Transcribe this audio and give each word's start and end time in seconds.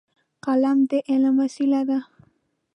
قلم 0.45 0.77
د 0.89 0.91
علم 1.09 1.35
وسیله 1.43 1.81
ده. 1.89 1.99